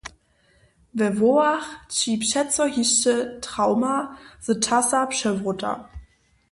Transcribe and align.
We 0.99 1.07
hłowach 1.17 1.67
tči 1.91 2.11
přeco 2.23 2.63
hišće 2.73 3.15
trawma 3.43 3.95
z 4.45 4.47
časa 4.65 4.99
přewróta. 5.13 5.71